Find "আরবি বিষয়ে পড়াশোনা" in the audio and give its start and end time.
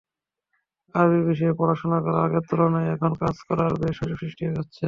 0.95-1.97